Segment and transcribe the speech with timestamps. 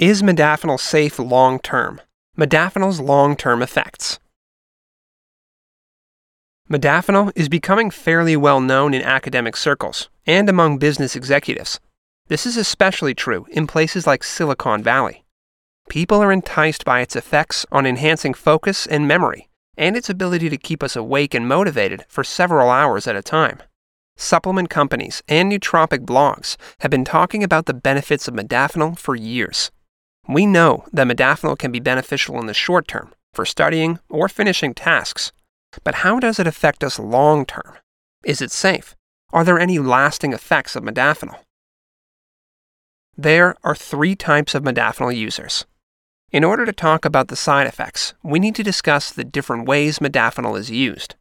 [0.00, 2.00] Is modafinil safe long term?
[2.38, 4.18] Modafinil's long term effects.
[6.70, 11.80] Modafinil is becoming fairly well known in academic circles and among business executives.
[12.28, 15.26] This is especially true in places like Silicon Valley.
[15.90, 20.56] People are enticed by its effects on enhancing focus and memory, and its ability to
[20.56, 23.58] keep us awake and motivated for several hours at a time.
[24.16, 29.70] Supplement companies and nootropic blogs have been talking about the benefits of modafinil for years.
[30.32, 34.74] We know that modafinil can be beneficial in the short term for studying or finishing
[34.74, 35.32] tasks,
[35.82, 37.78] but how does it affect us long term?
[38.24, 38.94] Is it safe?
[39.32, 41.40] Are there any lasting effects of modafinil?
[43.16, 45.64] There are three types of modafinil users.
[46.30, 49.98] In order to talk about the side effects, we need to discuss the different ways
[49.98, 51.16] modafinil is used.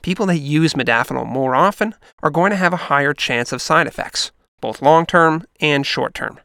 [0.00, 3.88] People that use modafinil more often are going to have a higher chance of side
[3.88, 6.38] effects, both long term and short term.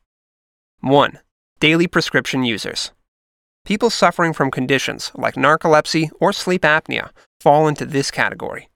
[0.81, 1.19] 1.
[1.63, 2.91] Daily prescription users.
[3.63, 8.67] People suffering from conditions like narcolepsy or sleep apnea fall into this category.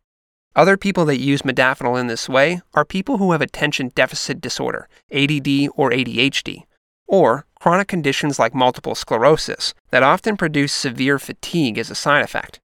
[0.55, 4.87] Other people that use modafinil in this way are people who have attention deficit disorder,
[5.11, 6.63] ADD or ADHD,
[7.07, 12.61] or chronic conditions like multiple sclerosis that often produce severe fatigue as a side effect.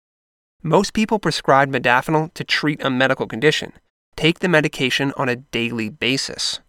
[0.62, 3.72] Most people prescribed modafinil to treat a medical condition
[4.18, 6.60] take the medication on a daily basis.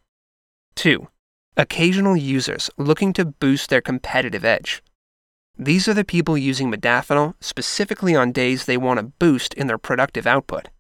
[0.76, 1.08] 2.
[1.61, 4.83] Occasional users looking to boost their competitive edge.
[5.58, 9.77] These are the people using modafinil specifically on days they want to boost in their
[9.77, 10.70] productive output.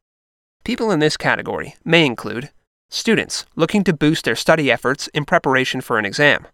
[0.64, 2.48] People in this category may include
[2.88, 6.46] students looking to boost their study efforts in preparation for an exam,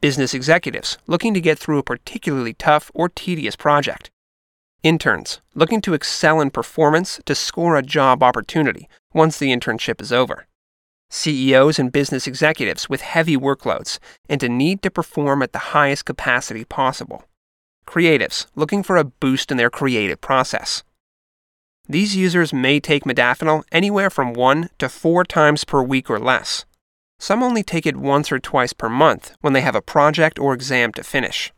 [0.00, 4.10] business executives looking to get through a particularly tough or tedious project,
[4.84, 10.12] interns looking to excel in performance to score a job opportunity once the internship is
[10.12, 10.46] over,
[11.10, 16.04] CEOs and business executives with heavy workloads and a need to perform at the highest
[16.04, 17.24] capacity possible,
[17.86, 20.82] creatives looking for a boost in their creative process.
[21.88, 26.64] These users may take modafinil anywhere from one to four times per week or less.
[27.18, 30.52] Some only take it once or twice per month when they have a project or
[30.52, 31.52] exam to finish.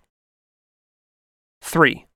[1.62, 2.06] 3.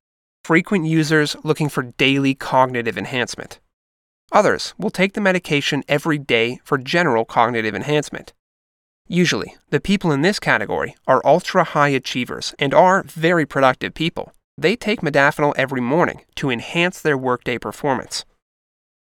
[0.43, 3.59] Frequent users looking for daily cognitive enhancement.
[4.33, 8.33] Others will take the medication every day for general cognitive enhancement.
[9.07, 14.33] Usually, the people in this category are ultra high achievers and are very productive people.
[14.57, 18.25] They take modafinil every morning to enhance their workday performance.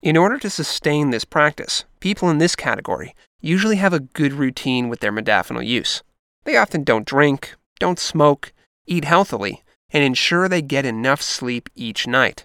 [0.03, 4.91] In order to sustain this practice, people in this category usually have a good routine
[4.91, 6.03] with their modafinil use.
[6.45, 8.53] They often don't drink, don't smoke,
[8.87, 12.45] eat healthily, and ensure they get enough sleep each night.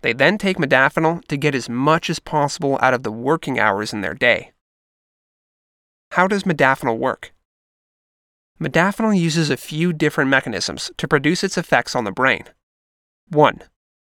[0.00, 3.92] They then take modafinil to get as much as possible out of the working hours
[3.92, 4.52] in their day.
[6.12, 7.32] How does modafinil work?
[8.60, 12.44] Modafinil uses a few different mechanisms to produce its effects on the brain.
[13.28, 13.62] 1.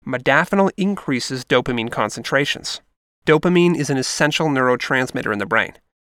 [0.05, 2.81] Modafinil increases dopamine concentrations.
[3.25, 5.73] Dopamine is an essential neurotransmitter in the brain.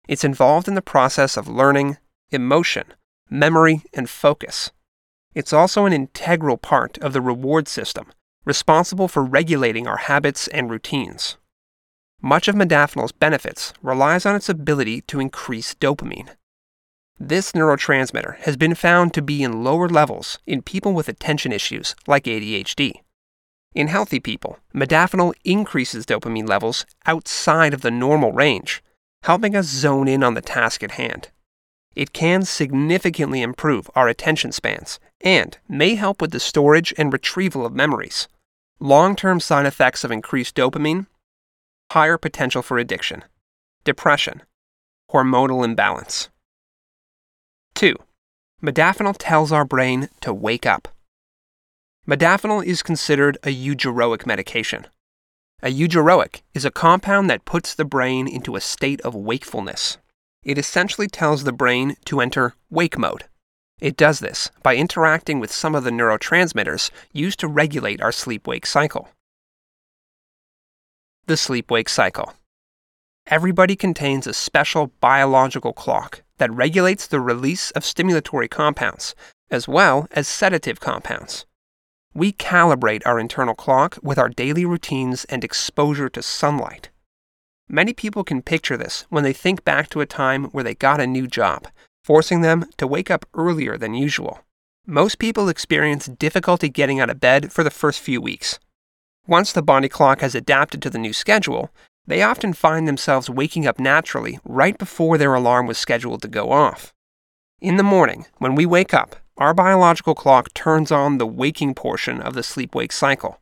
[0.08, 1.98] It's involved in the process of learning,
[2.30, 2.84] emotion,
[3.28, 4.70] memory, and focus.
[5.34, 8.06] It's also an integral part of the reward system,
[8.44, 11.36] responsible for regulating our habits and routines.
[12.20, 16.30] Much of modafinil's benefits relies on its ability to increase dopamine.
[17.18, 21.94] This neurotransmitter has been found to be in lower levels in people with attention issues
[22.06, 23.02] like ADHD.
[23.74, 28.82] In healthy people, modafinil increases dopamine levels outside of the normal range,
[29.24, 31.30] helping us zone in on the task at hand.
[31.94, 37.64] It can significantly improve our attention spans and may help with the storage and retrieval
[37.64, 38.28] of memories.
[38.80, 41.06] Long term side effects of increased dopamine
[41.94, 43.22] higher potential for addiction,
[43.84, 44.42] depression,
[45.12, 46.28] hormonal imbalance.
[47.76, 47.94] 2.
[48.62, 50.88] Modafinil tells our brain to wake up.
[52.08, 54.86] Modafinil is considered a eugeroic medication.
[55.62, 59.98] A eugeroic is a compound that puts the brain into a state of wakefulness.
[60.42, 63.24] It essentially tells the brain to enter wake mode.
[63.80, 68.46] It does this by interacting with some of the neurotransmitters used to regulate our sleep
[68.46, 69.08] wake cycle.
[71.26, 72.34] The sleep wake cycle.
[73.26, 79.14] Everybody contains a special biological clock that regulates the release of stimulatory compounds,
[79.50, 81.46] as well as sedative compounds.
[82.12, 86.90] We calibrate our internal clock with our daily routines and exposure to sunlight.
[87.68, 91.00] Many people can picture this when they think back to a time where they got
[91.00, 91.66] a new job,
[92.04, 94.40] forcing them to wake up earlier than usual.
[94.86, 98.60] Most people experience difficulty getting out of bed for the first few weeks.
[99.26, 101.70] Once the body clock has adapted to the new schedule,
[102.06, 106.52] they often find themselves waking up naturally right before their alarm was scheduled to go
[106.52, 106.92] off.
[107.62, 112.20] In the morning, when we wake up, our biological clock turns on the waking portion
[112.20, 113.40] of the sleep wake cycle.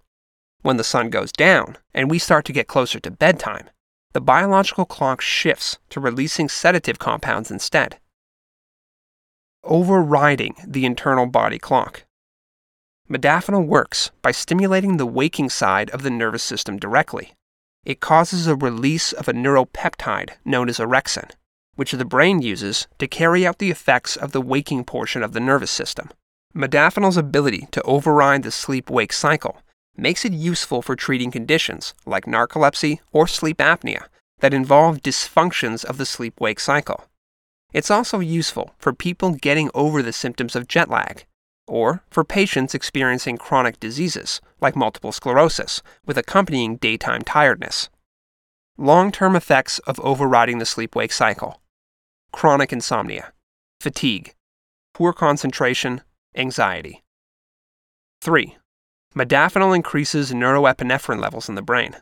[0.63, 3.69] When the sun goes down and we start to get closer to bedtime,
[4.13, 7.99] the biological clock shifts to releasing sedative compounds instead.
[9.65, 12.05] Overriding the internal body clock.
[13.09, 17.35] Modafinil works by stimulating the waking side of the nervous system directly.
[17.85, 21.31] It causes a release of a neuropeptide known as orexin,
[21.77, 25.41] which the brain uses to carry out the effects of the waking portion of the
[25.41, 26.11] nervous system.
[26.53, 29.63] Modafinil's ability to override the sleep wake cycle
[29.97, 34.07] makes it useful for treating conditions like narcolepsy or sleep apnea
[34.41, 37.05] that involve dysfunctions of the sleep wake cycle.
[37.73, 41.25] It's also useful for people getting over the symptoms of jet lag,
[41.67, 47.89] or for patients experiencing chronic diseases like multiple sclerosis with accompanying daytime tiredness.
[48.77, 51.61] Long term effects of overriding the sleep wake cycle
[52.33, 53.33] chronic insomnia,
[53.81, 54.35] fatigue,
[54.95, 56.01] poor concentration,
[56.35, 57.03] anxiety.
[58.23, 58.57] 3.
[59.15, 61.97] Modafinil increases norepinephrine levels in the brain.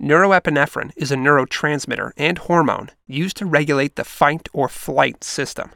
[0.00, 5.72] Norepinephrine is a neurotransmitter and hormone used to regulate the fight or flight system.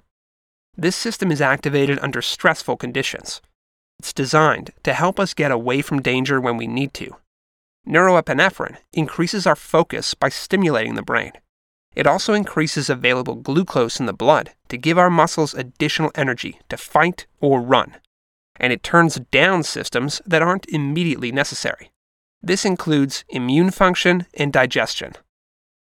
[0.76, 3.40] This system is activated under stressful conditions.
[3.98, 7.16] It's designed to help us get away from danger when we need to.
[7.86, 11.32] Norepinephrine increases our focus by stimulating the brain.
[11.94, 16.76] It also increases available glucose in the blood to give our muscles additional energy to
[16.76, 17.96] fight or run
[18.60, 21.90] and it turns down systems that aren't immediately necessary.
[22.42, 25.12] This includes immune function and digestion.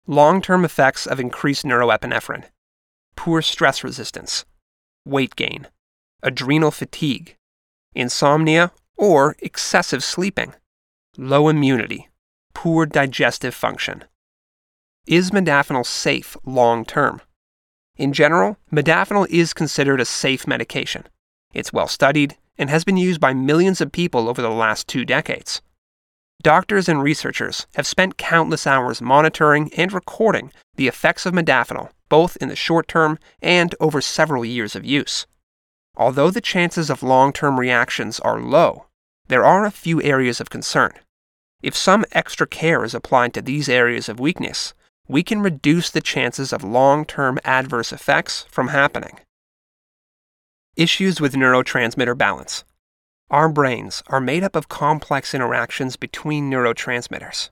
[0.06, 2.44] Long term effects of increased norepinephrine,
[3.14, 4.44] poor stress resistance,
[5.04, 5.68] weight gain,
[6.22, 7.36] adrenal fatigue,
[7.94, 10.54] insomnia or excessive sleeping,
[11.16, 12.08] low immunity,
[12.54, 14.04] poor digestive function.
[15.06, 17.20] Is modafinil safe long term?
[17.96, 21.06] In general, modafinil is considered a safe medication.
[21.52, 25.04] It's well studied and has been used by millions of people over the last two
[25.04, 25.62] decades.
[26.40, 32.36] Doctors and researchers have spent countless hours monitoring and recording the effects of modafinil, both
[32.36, 35.26] in the short term and over several years of use.
[35.96, 38.86] Although the chances of long term reactions are low,
[39.28, 40.92] there are a few areas of concern.
[41.62, 44.74] If some extra care is applied to these areas of weakness,
[45.06, 49.20] we can reduce the chances of long term adverse effects from happening.
[50.74, 52.64] Issues with neurotransmitter balance.
[53.32, 57.48] Our brains are made up of complex interactions between neurotransmitters.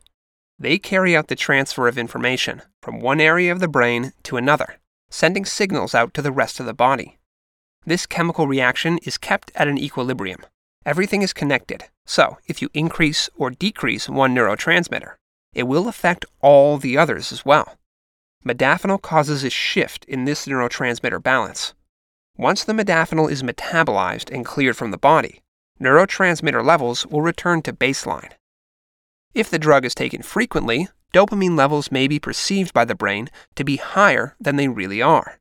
[0.58, 4.76] They carry out the transfer of information from one area of the brain to another,
[5.08, 7.18] sending signals out to the rest of the body.
[7.86, 10.44] This chemical reaction is kept at an equilibrium.
[10.84, 15.14] Everything is connected, so if you increase or decrease one neurotransmitter,
[15.54, 17.78] it will affect all the others as well.
[18.44, 21.72] Modafinil causes a shift in this neurotransmitter balance,
[22.36, 25.40] once the modafinil is metabolized and cleared from the body,
[25.80, 28.32] neurotransmitter levels will return to baseline.
[29.34, 33.64] If the drug is taken frequently, dopamine levels may be perceived by the brain to
[33.64, 35.38] be higher than they really are.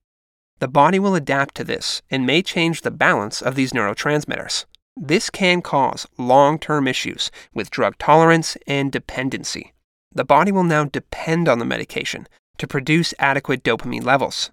[0.59, 4.65] The body will adapt to this and may change the balance of these neurotransmitters.
[4.95, 9.73] This can cause long term issues with drug tolerance and dependency.
[10.13, 12.27] The body will now depend on the medication
[12.57, 14.51] to produce adequate dopamine levels.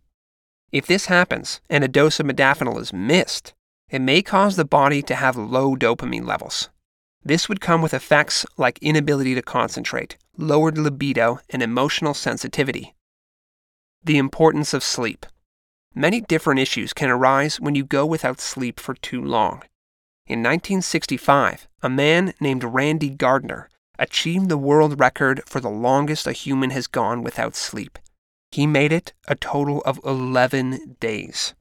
[0.71, 3.55] If this happens and a dose of modafinil is missed,
[3.91, 6.71] it may cause the body to have low dopamine levels.
[7.25, 12.95] This would come with effects like inability to concentrate, lowered libido, and emotional sensitivity.
[14.05, 15.27] The importance of sleep.
[15.95, 19.63] Many different issues can arise when you go without sleep for too long.
[20.27, 23.69] In 1965, a man named Randy Gardner
[23.99, 27.99] achieved the world record for the longest a human has gone without sleep.
[28.53, 31.55] He made it a total of 11 days.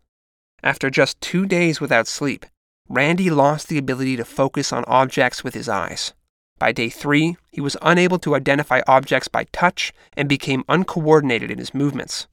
[0.65, 2.43] After just two days without sleep,
[2.89, 6.13] Randy lost the ability to focus on objects with his eyes.
[6.57, 11.59] By day three, he was unable to identify objects by touch and became uncoordinated in
[11.59, 12.25] his movements.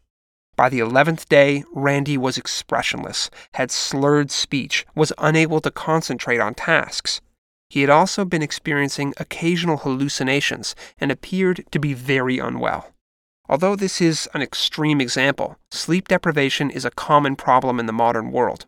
[0.57, 6.55] By the eleventh day, Randy was expressionless, had slurred speech, was unable to concentrate on
[6.55, 7.21] tasks.
[7.69, 12.95] He had also been experiencing occasional hallucinations and appeared to be very unwell.
[13.49, 18.30] Although this is an extreme example, sleep deprivation is a common problem in the modern
[18.30, 18.66] world.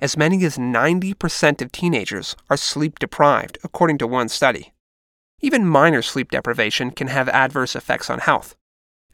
[0.00, 4.72] As many as 90% of teenagers are sleep deprived, according to one study.
[5.40, 8.56] Even minor sleep deprivation can have adverse effects on health.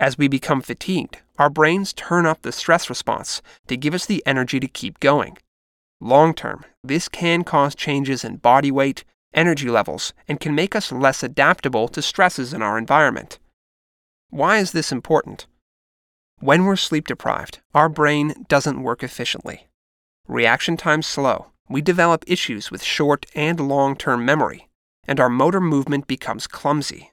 [0.00, 4.22] As we become fatigued, our brains turn up the stress response to give us the
[4.26, 5.38] energy to keep going.
[6.00, 9.04] Long term, this can cause changes in body weight,
[9.34, 13.38] energy levels, and can make us less adaptable to stresses in our environment.
[14.32, 15.46] Why is this important?
[16.40, 19.68] When we're sleep deprived, our brain doesn't work efficiently.
[20.26, 24.70] reaction times slow, we develop issues with short and long term memory,
[25.06, 27.12] and our motor movement becomes clumsy.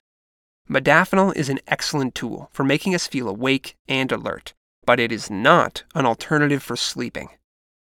[0.69, 4.53] Modafinil is an excellent tool for making us feel awake and alert,
[4.85, 7.27] but it is not an alternative for sleeping.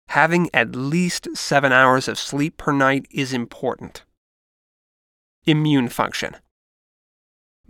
[0.09, 4.03] Having at least seven hours of sleep per night is important.
[5.47, 6.35] Immune function.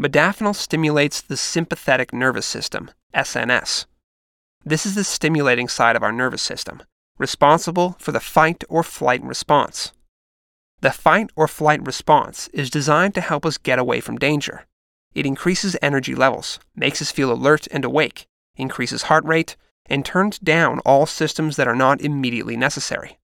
[0.01, 3.87] Modafinil stimulates the sympathetic nervous system, SNS.
[4.65, 6.83] This is the stimulating side of our nervous system,
[7.19, 9.93] responsible for the fight or flight response.
[10.83, 14.67] The fight or flight response is designed to help us get away from danger.
[15.15, 20.39] It increases energy levels, makes us feel alert and awake, increases heart rate, and turns
[20.39, 23.19] down all systems that are not immediately necessary.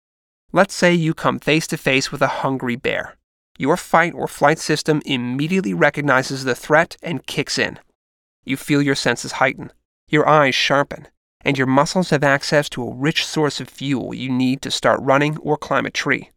[0.52, 3.16] Let's say you come face to face with a hungry bear.
[3.60, 7.78] Your fight or flight system immediately recognizes the threat and kicks in.
[8.42, 9.70] You feel your senses heighten,
[10.08, 11.08] your eyes sharpen,
[11.42, 14.98] and your muscles have access to a rich source of fuel you need to start
[15.02, 16.30] running or climb a tree.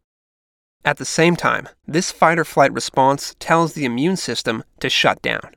[0.84, 5.22] At the same time, this fight or flight response tells the immune system to shut
[5.22, 5.56] down.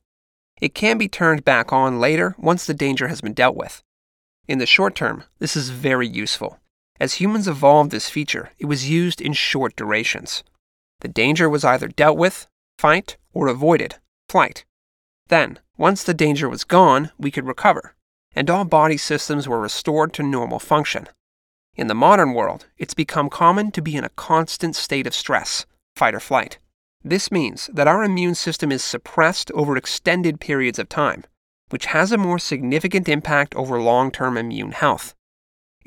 [0.62, 3.84] It can be turned back on later once the danger has been dealt with.
[4.48, 6.62] In the short term, this is very useful.
[6.98, 10.46] As humans evolved this feature, it was used in short durations.
[11.02, 13.96] The danger was either dealt with, fight, or avoided,
[14.30, 14.66] flight.
[15.28, 17.96] Then, once the danger was gone, we could recover,
[18.36, 21.08] and all body systems were restored to normal function.
[21.76, 25.66] In the modern world, it's become common to be in a constant state of stress,
[25.96, 26.58] fight or flight.
[27.04, 31.24] This means that our immune system is suppressed over extended periods of time,
[31.70, 35.14] which has a more significant impact over long term immune health.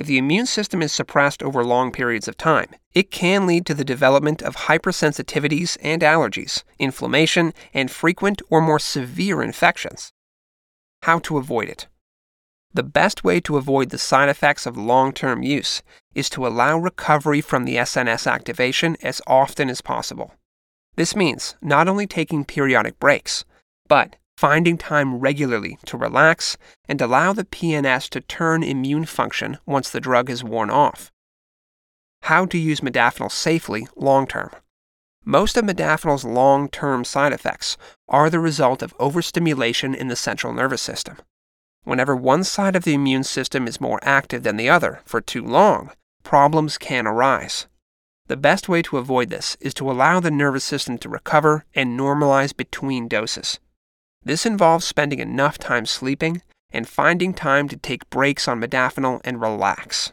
[0.00, 3.75] If the immune system is suppressed over long periods of time, it can lead to
[3.75, 10.11] the development of hypersensitivities and allergies, inflammation, and frequent or more severe infections.
[11.02, 11.87] How to avoid it?
[12.73, 15.83] The best way to avoid the side effects of long term use
[16.14, 20.33] is to allow recovery from the SNS activation as often as possible.
[20.97, 23.45] This means not only taking periodic breaks,
[23.87, 26.56] but finding time regularly to relax
[26.88, 31.12] and allow the PNS to turn immune function once the drug is worn off.
[32.23, 34.50] How to use modafinil safely long term.
[35.26, 37.76] Most of modafinil's long term side effects
[38.09, 41.18] are the result of overstimulation in the central nervous system.
[41.85, 45.44] Whenever one side of the immune system is more active than the other for too
[45.44, 45.90] long,
[46.23, 47.66] problems can arise.
[48.28, 52.00] The best way to avoid this is to allow the nervous system to recover and
[52.00, 53.61] normalize between doses.
[54.23, 59.41] This involves spending enough time sleeping and finding time to take breaks on modafinil and
[59.41, 60.12] relax.